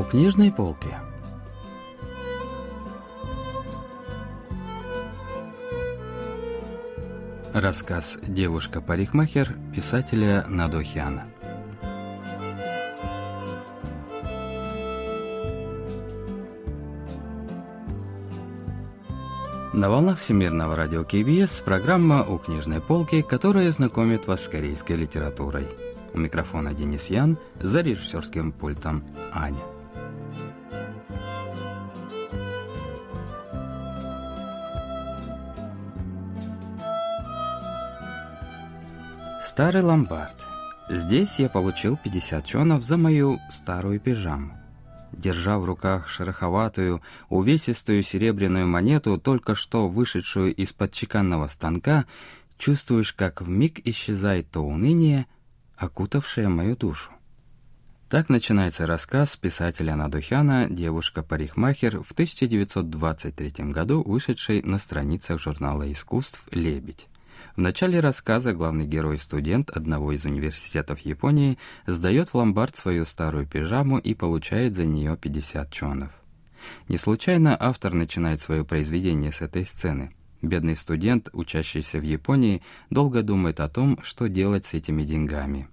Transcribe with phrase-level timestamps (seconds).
[0.00, 0.88] У книжной полки.
[7.52, 11.26] Рассказ «Девушка-парикмахер» писателя Надохиана.
[19.74, 25.66] На волнах Всемирного радио КБС программа «У книжной полки», которая знакомит вас с корейской литературой.
[26.14, 29.60] У микрофона Денис Ян, за режиссерским пультом Аня.
[39.60, 40.36] Старый ломбард.
[40.88, 44.58] Здесь я получил 50 чонов за мою старую пижаму.
[45.12, 52.06] Держа в руках шероховатую, увесистую серебряную монету, только что вышедшую из-под чеканного станка,
[52.56, 55.26] чувствуешь, как в миг исчезает то уныние,
[55.76, 57.10] окутавшее мою душу.
[58.08, 67.09] Так начинается рассказ писателя Надухяна «Девушка-парикмахер» в 1923 году, вышедший на страницах журнала искусств «Лебедь».
[67.56, 73.98] В начале рассказа главный герой-студент одного из университетов Японии сдает в ломбард свою старую пижаму
[73.98, 76.10] и получает за нее 50 чонов.
[76.88, 80.12] Не случайно автор начинает свое произведение с этой сцены.
[80.42, 85.68] Бедный студент, учащийся в Японии, долго думает о том, что делать с этими деньгами.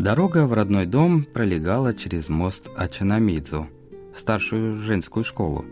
[0.00, 3.68] Дорога в родной дом пролегала через мост Ачанамидзу,
[4.16, 5.66] старшую женскую школу.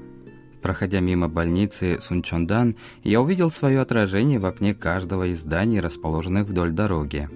[0.60, 6.72] Проходя мимо больницы Сунчондан, я увидел свое отражение в окне каждого из зданий, расположенных вдоль
[6.72, 7.26] дороги.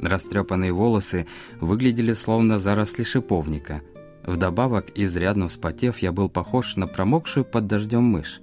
[0.00, 1.26] Растрепанные волосы
[1.60, 3.82] выглядели словно заросли шиповника.
[4.24, 8.40] Вдобавок, изрядно вспотев, я был похож на промокшую под дождем мышь.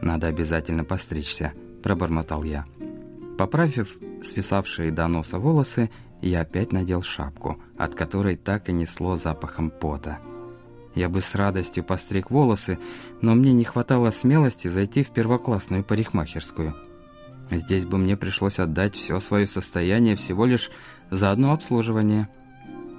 [0.00, 1.52] «Надо обязательно постричься»,–
[1.82, 2.64] пробормотал я.
[3.36, 5.90] Поправив свисавшие до носа волосы,
[6.20, 10.18] я опять надел шапку, от которой так и несло запахом пота.
[10.94, 12.78] Я бы с радостью постриг волосы,
[13.20, 16.74] но мне не хватало смелости зайти в первоклассную парикмахерскую.
[17.50, 20.70] Здесь бы мне пришлось отдать все свое состояние всего лишь
[21.10, 22.28] за одно обслуживание.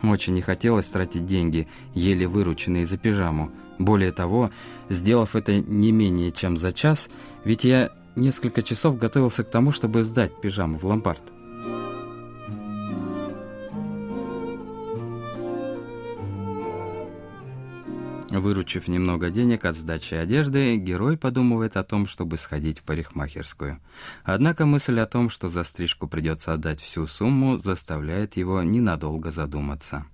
[0.04, 3.52] Очень не хотелось тратить деньги, еле вырученные за пижаму.
[3.80, 4.52] Более того,
[4.90, 7.10] сделав это не менее чем за час,
[7.44, 11.22] ведь я несколько часов готовился к тому, чтобы сдать пижаму в ломбард.
[18.40, 23.80] Выручив немного денег от сдачи одежды, герой подумывает о том, чтобы сходить в парикмахерскую.
[24.24, 30.06] Однако мысль о том, что за стрижку придется отдать всю сумму, заставляет его ненадолго задуматься.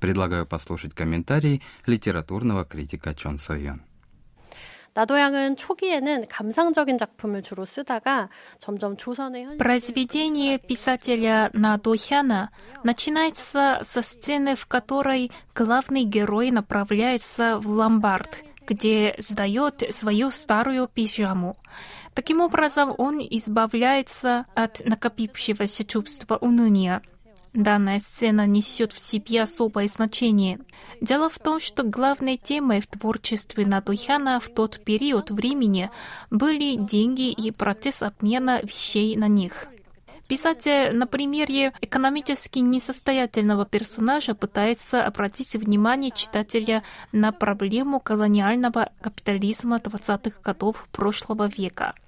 [0.00, 3.82] Предлагаю послушать комментарий литературного критика Чон Сойон.
[9.58, 12.50] Произведение писателя Надохяна
[12.82, 21.56] начинается со сцены, в которой главный герой направляется в ломбард, где сдает свою старую пижаму.
[22.14, 27.02] Таким образом, он избавляется от накопившегося чувства уныния.
[27.56, 30.58] Данная сцена несет в себе особое значение.
[31.00, 35.90] Дело в том, что главной темой в творчестве Надухяна в тот период времени
[36.30, 39.68] были деньги и процесс обмена вещей на них.
[40.28, 50.42] Писатель на примере экономически несостоятельного персонажа пытается обратить внимание читателя на проблему колониального капитализма 20-х
[50.42, 51.94] годов прошлого века–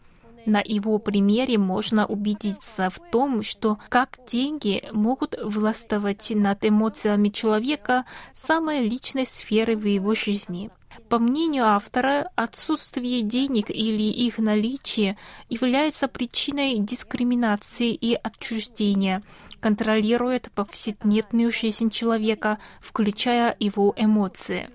[0.49, 8.07] на его примере можно убедиться в том, что как деньги могут властвовать над эмоциями человека
[8.35, 10.71] самой личной сферы в его жизни.
[11.09, 15.17] По мнению автора, отсутствие денег или их наличие
[15.49, 19.23] является причиной дискриминации и отчуждения,
[19.61, 24.71] контролирует повседневную жизнь человека, включая его эмоции.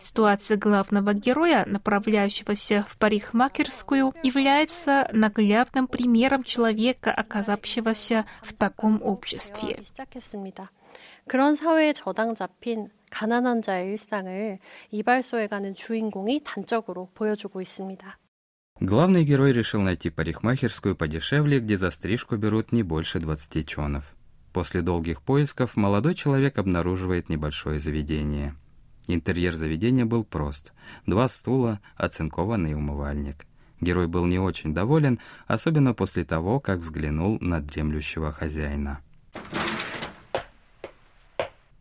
[0.00, 9.82] Ситуация главного героя, направляющегося в парикмахерскую, является наглядным примером человека, оказавшегося в таком обществе.
[11.26, 14.58] 그런 사회에 저당 잡힌 가난한 자의 일상을
[14.90, 18.18] 이발소에 가는 주인공이 단적으로 보여주고 있습니다.
[18.78, 24.04] Главный герой решил найти парикмахерскую подешевле, где за стрижку берут не больше 20 чонов.
[24.52, 28.54] После долгих поисков молодой человек обнаруживает небольшое заведение.
[29.13, 30.71] Интерьер заведения был прост.
[31.05, 33.45] Два стула, оцинкованный умывальник.
[33.81, 39.01] Герой был не очень доволен, особенно после того, как взглянул на дремлющего хозяина.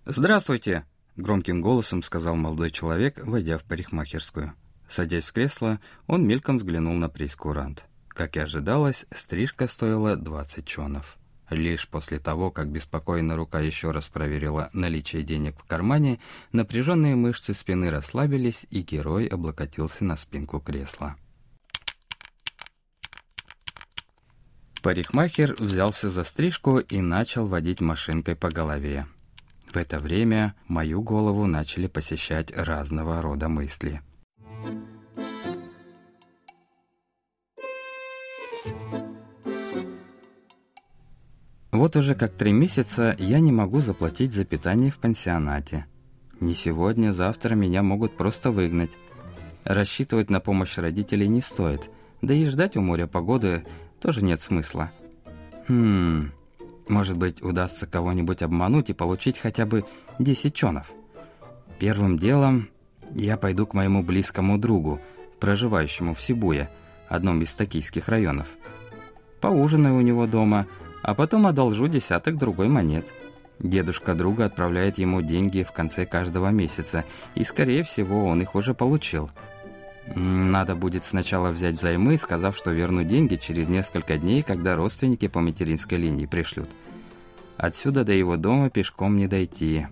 [0.06, 0.84] «Здравствуйте!»—
[1.16, 4.54] громким голосом сказал молодой человек, войдя в парикмахерскую.
[4.88, 5.78] Садясь в кресло,
[6.08, 7.84] он мельком взглянул на прейскурант.
[8.08, 11.16] Как и ожидалось, стрижка стоила 20 чонов.
[11.50, 16.20] Лишь после того, как беспокойная рука еще раз проверила наличие денег в кармане,
[16.52, 21.16] напряженные мышцы спины расслабились, и герой облокотился на спинку кресла.
[24.80, 29.06] Парикмахер взялся за стрижку и начал водить машинкой по голове.
[29.66, 34.00] В это время мою голову начали посещать разного рода мысли–
[41.80, 45.86] Вот уже как три месяца я не могу заплатить за питание в пансионате.
[46.38, 48.90] Не сегодня, завтра меня могут просто выгнать.
[49.64, 51.88] Рассчитывать на помощь родителей не стоит,
[52.20, 53.64] да и ждать у моря погоды
[53.98, 54.92] тоже нет смысла.
[55.68, 56.32] Хм,
[56.86, 59.86] может быть, удастся кого-нибудь обмануть и получить хотя бы
[60.18, 60.92] 10 чонов.
[61.78, 62.68] Первым делом
[63.14, 65.00] я пойду к моему близкому другу,
[65.38, 66.68] проживающему в Сибуе,
[67.08, 68.48] одном из токийских районов.
[69.40, 70.66] Поужинаю у него дома–
[71.02, 73.06] а потом одолжу десяток другой монет.
[73.58, 77.04] Дедушка друга отправляет ему деньги в конце каждого месяца,
[77.34, 79.30] и, скорее всего, он их уже получил.
[80.14, 85.40] Надо будет сначала взять взаймы, сказав, что верну деньги через несколько дней, когда родственники по
[85.40, 86.70] материнской линии пришлют.
[87.56, 89.86] Отсюда до его дома пешком не дойти.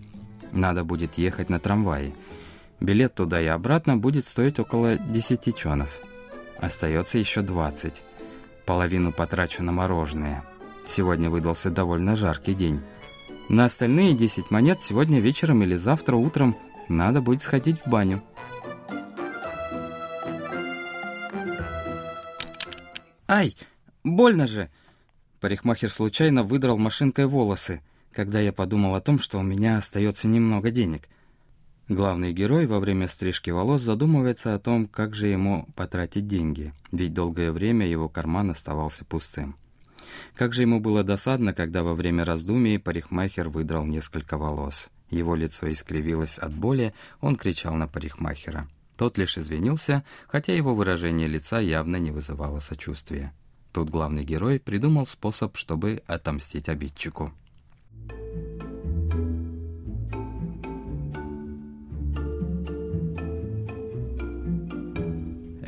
[0.53, 2.15] Надо будет ехать на трамвае.
[2.81, 5.91] Билет туда и обратно будет стоить около 10 чонов.
[6.59, 8.03] Остается еще 20.
[8.65, 10.43] Половину потрачу на мороженое.
[10.89, 12.81] Сегодня выдался довольно жаркий день.
[13.51, 16.57] На остальные 10 монет сегодня вечером или завтра утром
[16.89, 18.23] надо будет сходить в баню.
[23.29, 23.55] «Ай,
[24.03, 24.71] больно же!»
[25.41, 30.71] Парикмахер случайно выдрал машинкой волосы, когда я подумал о том, что у меня остается немного
[30.71, 31.03] денег.
[31.89, 37.13] Главный герой во время стрижки волос задумывается о том, как же ему потратить деньги, ведь
[37.13, 39.57] долгое время его карман оставался пустым.
[40.35, 44.89] Как же ему было досадно, когда во время раздумий парикмахер выдрал несколько волос.
[45.11, 48.69] Его лицо искривилось от боли, он кричал на парикмахера.
[48.97, 53.33] Тот лишь извинился, хотя его выражение лица явно не вызывало сочувствия.
[53.73, 57.33] Тут главный герой придумал способ, чтобы отомстить обидчику.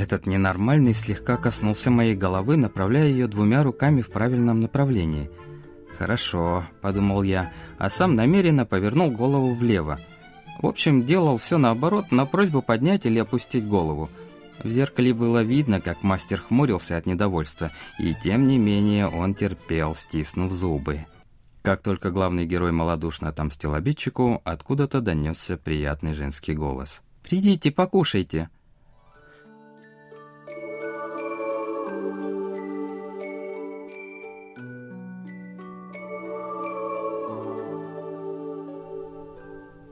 [0.00, 5.30] Этот ненормальный слегка коснулся моей головы, направляя ее двумя руками в правильном направлении.
[5.98, 10.00] «Хорошо»,— подумал я, а сам намеренно повернул голову влево.
[10.62, 14.08] В общем, делал все наоборот, на просьбу поднять или опустить голову.
[14.64, 19.94] В зеркале было видно, как мастер хмурился от недовольства, и тем не менее он терпел,
[19.94, 21.04] стиснув зубы.
[21.60, 27.02] Как только главный герой малодушно отомстил обидчику, откуда-то донесся приятный женский голос.
[27.22, 28.48] «Придите, покушайте!»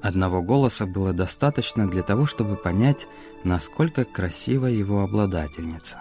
[0.08, 3.06] Одного голоса было достаточно для того, чтобы понять,
[3.44, 6.00] насколько красива его обладательница.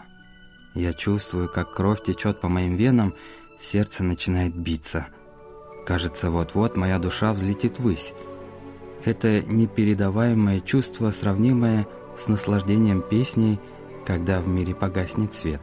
[0.74, 3.14] Я чувствую, как кровь течет по моим венам,
[3.62, 5.08] сердце начинает биться.
[5.86, 8.14] Кажется, вот-вот моя душа взлетит ввысь.
[9.04, 11.86] Это непередаваемое чувство, сравнимое
[12.18, 13.60] с наслаждением песней,
[14.06, 15.60] когда в мире погаснет свет.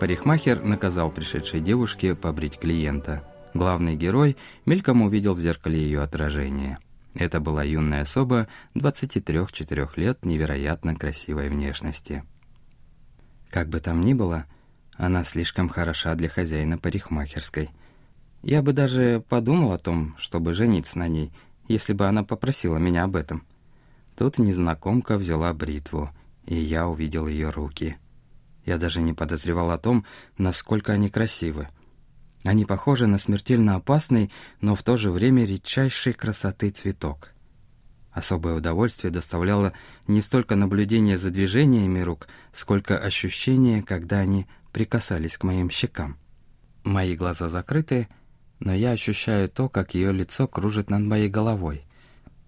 [0.00, 3.22] Парикмахер наказал пришедшей девушке побрить клиента–
[3.58, 4.36] Главный герой
[4.66, 6.78] мельком увидел в зеркале ее отражение.
[7.14, 8.46] Это была юная особа
[8.76, 12.22] 23-4 лет невероятно красивой внешности.
[13.50, 14.44] Как бы там ни было,
[14.94, 17.70] она слишком хороша для хозяина парикмахерской.
[18.44, 21.32] Я бы даже подумал о том, чтобы жениться на ней,
[21.66, 23.42] если бы она попросила меня об этом.
[24.16, 26.10] Тут незнакомка взяла бритву,
[26.46, 27.96] и я увидел ее руки.
[28.64, 30.04] Я даже не подозревал о том,
[30.36, 31.66] насколько они красивы.
[32.48, 37.28] Они похожи на смертельно опасный, но в то же время редчайшей красоты цветок.
[38.10, 39.74] Особое удовольствие доставляло
[40.06, 46.16] не столько наблюдение за движениями рук, сколько ощущение, когда они прикасались к моим щекам.
[46.84, 48.08] Мои глаза закрыты,
[48.60, 51.84] но я ощущаю то, как ее лицо кружит над моей головой.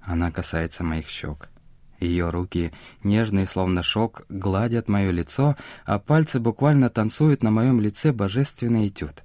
[0.00, 1.50] Она касается моих щек.
[1.98, 2.72] Ее руки,
[3.04, 9.24] нежные, словно шок, гладят мое лицо, а пальцы буквально танцуют на моем лице божественный этюд.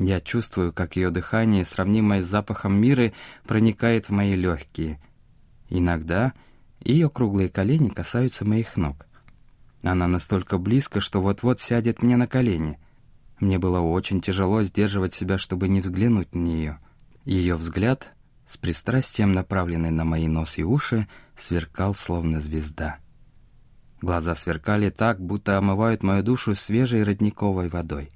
[0.00, 3.12] Я чувствую, как ее дыхание, сравнимое с запахом мира,
[3.44, 4.98] проникает в мои легкие.
[5.68, 6.32] Иногда
[6.80, 9.06] ее круглые колени касаются моих ног.
[9.82, 12.78] Она настолько близко, что вот-вот сядет мне на колени.
[13.40, 16.78] Мне было очень тяжело сдерживать себя, чтобы не взглянуть на нее.
[17.26, 18.14] Ее взгляд
[18.46, 22.96] с пристрастием направленный на мои нос и уши, сверкал словно звезда.
[24.00, 28.08] Глаза сверкали так, будто омывают мою душу свежей родниковой водой.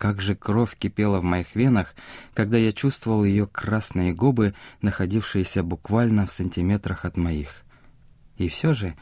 [0.00, 1.94] Как же кровь кипела в моих венах,
[2.32, 7.64] когда я чувствовал ее красные губы, находившиеся буквально в сантиметрах от моих.
[8.38, 8.96] И все же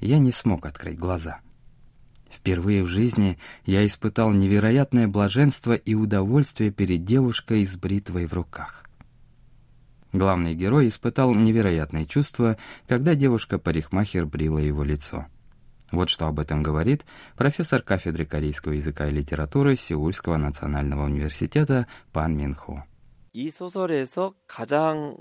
[0.00, 1.38] я не смог открыть глаза.
[2.28, 8.90] Впервые в жизни я испытал невероятное блаженство и удовольствие перед девушкой с бритвой в руках.
[10.12, 12.56] Главный герой испытал невероятные чувства,
[12.88, 15.26] когда девушка-парикмахер брила его лицо.
[15.91, 17.05] Вот что об этом говорит
[17.37, 22.83] профессор кафедры корейского языка и литературы Сеульского национального университета Пан Минху.
[23.33, 25.17] 이 소설에서 가장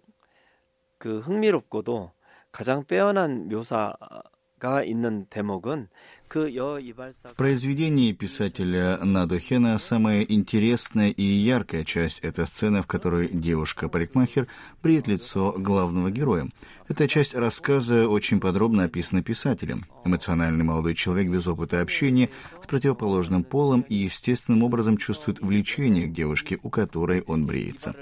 [0.99, 2.13] 그 흥미롭고도
[2.53, 5.89] 가장 빼어난 묘사가 있는 대목은
[6.30, 14.48] в произведении писателя Надо Хена самая интересная и яркая часть— это сцена, в которой девушка-парикмахер
[14.84, 16.48] бреет лицо главного героя.
[16.88, 19.86] Эта часть рассказа очень подробно описана писателем.
[20.06, 22.32] Эмоциональный молодой человек без опыта общения
[22.64, 27.96] с противоположным полом и естественным образом чувствует влечение к девушке, у которой он бреется.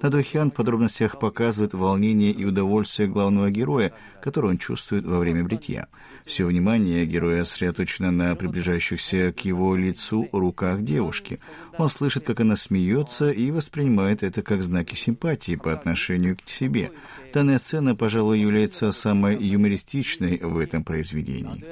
[0.00, 5.88] Надохиан в подробностях показывает волнение и удовольствие главного героя, которое он чувствует во время бритья.
[6.24, 11.40] Все внимание героя сосредоточена на приближающихся к его лицу руках девушки.
[11.78, 16.90] Он слышит, как она смеется, и воспринимает это как знаки симпатии по отношению к себе.
[17.32, 21.64] Данная сцена, пожалуй, является самой юмористичной в этом произведении.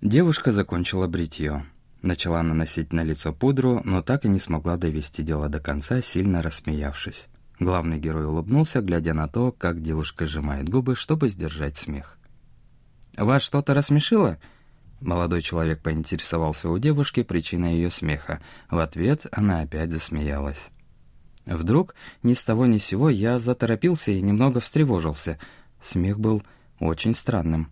[0.00, 1.66] Девушка закончила бритье.
[2.02, 6.42] Начала наносить на лицо пудру, но так и не смогла довести дело до конца, сильно
[6.42, 7.28] рассмеявшись.
[7.62, 12.18] Главный герой улыбнулся, глядя на то, как девушка сжимает губы, чтобы сдержать смех.
[13.16, 14.38] «Вас что-то рассмешило?»
[15.00, 18.40] Молодой человек поинтересовался у девушки причиной ее смеха.
[18.68, 20.70] В ответ она опять засмеялась.
[21.46, 25.38] Вдруг, ни с того ни с сего, я заторопился и немного встревожился.
[25.80, 26.42] Смех был
[26.80, 27.70] очень странным.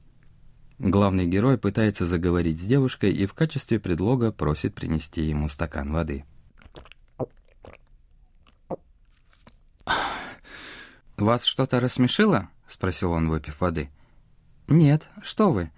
[0.78, 6.25] Главный герой пытается заговорить с девушкой и в качестве предлога просит принести ему стакан воды.
[11.21, 13.91] «Вас что-то рассмешило?»— спросил он, выпив воды.
[14.69, 15.71] «Нет, что вы?»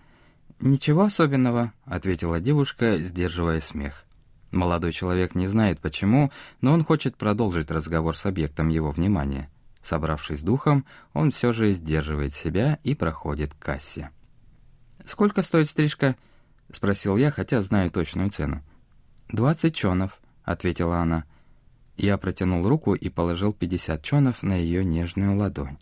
[0.60, 4.04] «Ничего особенного»,— ответила девушка, сдерживая смех.
[4.52, 6.30] Молодой человек не знает почему,
[6.60, 9.50] но он хочет продолжить разговор с объектом его внимания.
[9.82, 14.10] Собравшись духом, он все же сдерживает себя и проходит к кассе.
[15.04, 16.14] «Сколько стоит стрижка?»—
[16.72, 18.62] спросил я, хотя знаю точную цену.
[19.28, 21.24] «Двадцать чонов»,— ответила она.
[22.02, 25.78] Я протянул руку и положил пятьдесят чонов на ее нежную ладонь.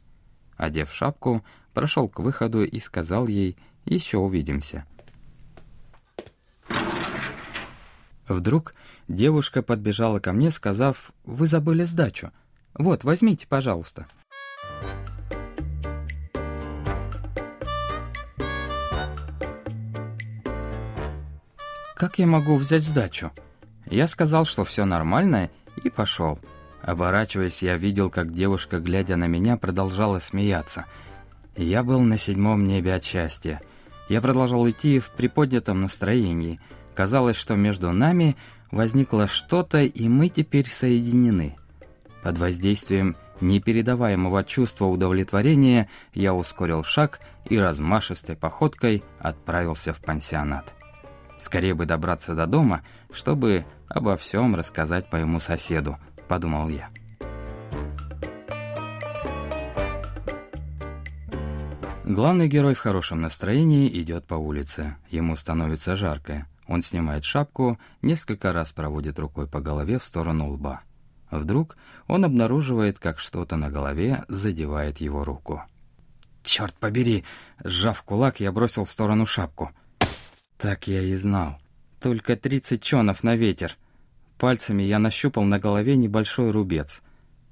[0.55, 4.85] Одев шапку, прошел к выходу и сказал ей «Еще увидимся».
[8.29, 8.75] Вдруг
[9.09, 12.33] девушка подбежала ко мне, сказав «Вы забыли сдачу.
[12.75, 14.07] Вот, возьмите, пожалуйста».
[21.95, 23.33] Как я могу взять сдачу?
[23.87, 25.51] Я сказал, что все нормально,
[25.83, 26.39] и пошел.
[26.83, 30.87] Оборачиваясь, я видел, как девушка, глядя на меня, продолжала смеяться.
[31.57, 33.61] Я был на седьмом небе от счастья.
[34.09, 36.59] Я продолжал идти в приподнятом настроении.
[36.95, 38.37] Казалось, что между нами
[38.71, 41.57] возникло что-то, и мы теперь соединены.
[42.23, 50.75] Под воздействием непередаваемого чувства удовлетворения я ускорил шаг и размашистой походкой отправился в пансионат.
[51.41, 52.83] Скорее бы добраться до дома,
[53.13, 56.91] чтобы обо всем рассказать моему соседу, подумал я.
[62.05, 64.97] Главный герой в хорошем настроении идет по улице.
[65.11, 66.47] Ему становится жарко.
[66.67, 70.83] Он снимает шапку, несколько раз проводит рукой по голове в сторону лба.
[71.31, 71.77] Вдруг
[72.09, 75.63] он обнаруживает, как что-то на голове задевает его руку.
[76.43, 77.25] «Черт побери!»
[77.63, 79.71] Сжав кулак, я бросил в сторону шапку.
[80.61, 81.57] Так я и знал.
[82.01, 83.79] Только тридцать чонов на ветер.
[84.37, 87.01] Пальцами я нащупал на голове небольшой рубец.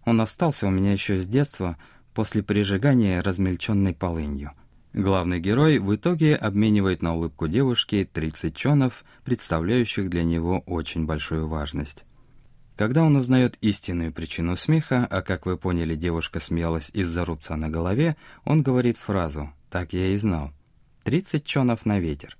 [0.05, 1.79] Он остался у меня еще с детства,
[2.13, 4.53] после прижигания размельченной полынью.
[4.93, 11.49] Главный герой в итоге обменивает на улыбку девушки 30 чонов, представляющих для него очень большую
[11.49, 12.05] важность.
[12.77, 17.71] Когда он узнает истинную причину смеха, а как вы поняли, девушка смеялась из-за рубца на
[17.71, 20.53] голове, он говорит фразу «так я и знал».
[21.05, 22.37] 30 чонов на ветер.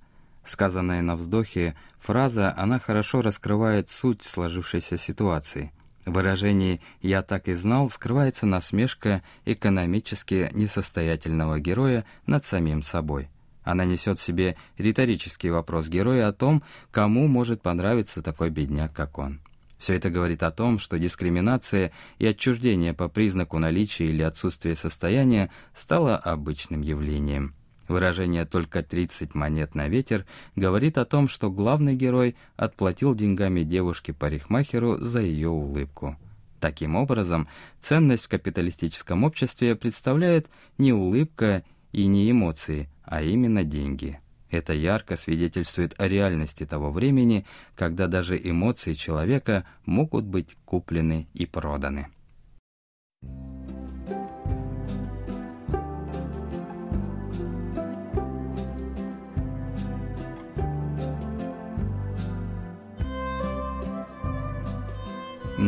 [0.49, 5.71] Сказанная на вздохе фраза, она хорошо раскрывает суть сложившейся ситуации.
[6.07, 13.29] В выражении «я так и знал» скрывается насмешка экономически несостоятельного героя над самим собой.
[13.63, 19.19] Она несет в себе риторический вопрос героя о том, кому может понравиться такой бедняк, как
[19.19, 19.41] он.
[19.77, 25.51] Все это говорит о том, что дискриминация и отчуждение по признаку наличия или отсутствия состояния
[25.75, 27.53] стало обычным явлением.
[27.89, 34.99] Выражение «только 30 монет на ветер» говорит о том, что главный герой отплатил деньгами девушке-парикмахеру
[34.99, 36.15] за ее улыбку.
[36.59, 37.47] Таким образом,
[37.79, 44.19] ценность в капиталистическом обществе представляет не улыбка и не эмоции, а именно деньги.
[44.51, 47.43] Это ярко свидетельствует о реальности того времени,
[47.75, 52.07] когда даже эмоции человека могут быть куплены и проданы.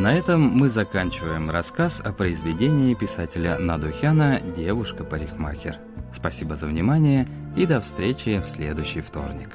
[0.01, 5.77] На этом мы заканчиваем рассказ о произведении писателя Надухяна «Девушка-парикмахер».
[6.12, 9.50] Спасибо за внимание и до встречи в следующий вторник.